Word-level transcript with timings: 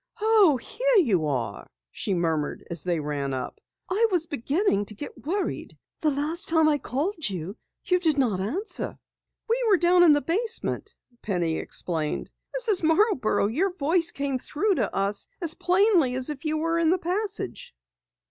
"Oh, 0.19 0.57
here 0.57 1.03
you 1.05 1.27
are!" 1.27 1.69
she 1.91 2.15
murmured 2.15 2.65
as 2.71 2.83
they 2.83 2.99
ran 2.99 3.35
up. 3.35 3.61
"I 3.87 4.07
was 4.09 4.25
beginning 4.25 4.85
to 4.85 4.95
get 4.95 5.27
worried. 5.27 5.77
The 5.99 6.09
last 6.09 6.49
time 6.49 6.67
I 6.67 6.79
called 6.79 7.29
you 7.29 7.55
did 7.85 8.17
not 8.17 8.39
answer." 8.39 8.97
"We 9.47 9.63
were 9.67 9.77
down 9.77 10.01
in 10.01 10.13
the 10.13 10.21
basement," 10.21 10.91
Penny 11.21 11.57
explained. 11.59 12.31
"Mrs. 12.59 12.81
Marborough, 12.81 13.45
your 13.45 13.75
voice 13.75 14.09
came 14.09 14.39
through 14.39 14.73
to 14.81 14.91
us 14.95 15.27
as 15.39 15.53
plainly 15.53 16.15
as 16.15 16.31
if 16.31 16.45
you 16.45 16.57
were 16.57 16.79
in 16.79 16.89
the 16.89 16.97
passage." 16.97 17.75